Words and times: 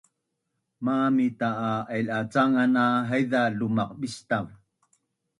Mamita’ 0.85 1.49
a 1.69 1.71
ailacangan 1.95 2.69
na 2.75 2.83
haiza 3.09 3.41
lumaqbistav 3.57 4.45